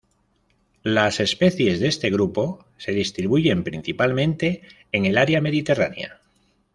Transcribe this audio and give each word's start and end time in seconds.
Las 0.81 1.19
especies 1.19 1.79
de 1.79 1.87
este 1.87 2.09
grupo 2.09 2.65
se 2.77 2.91
distribuyen 2.91 3.63
principalmente 3.63 4.63
en 4.91 5.05
el 5.05 5.15
área 5.15 5.41
mediterránea. 5.41 6.19